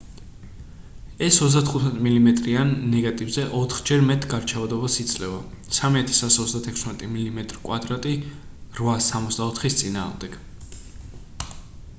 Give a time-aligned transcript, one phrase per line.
[1.25, 5.37] ეს 35 მმ-იან ნეგატივზე ოთხჯერ მეტ გარჩევადობას იძლევა
[5.75, 7.55] 3136 მმ²
[8.81, 10.41] 864-ის წინააღმდეგ